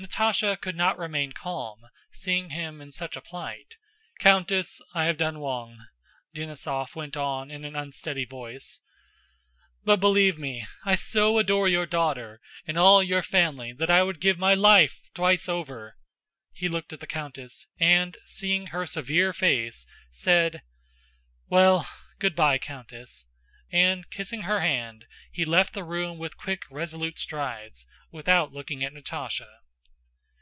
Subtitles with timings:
[0.00, 3.74] Natásha could not remain calm, seeing him in such a plight.
[3.74, 3.76] She
[4.20, 4.94] began to sob aloud.
[4.94, 5.86] "Countess, I have done w'ong,"
[6.32, 8.78] Denísov went on in an unsteady voice,
[9.82, 14.20] "but believe me, I so adore your daughter and all your family that I would
[14.20, 15.96] give my life twice over..."
[16.52, 20.62] He looked at the countess, and seeing her severe face said:
[21.48, 21.88] "Well,
[22.20, 23.26] good by, Countess,"
[23.72, 28.94] and kissing her hand, he left the room with quick resolute strides, without looking at
[28.94, 29.48] Natásha.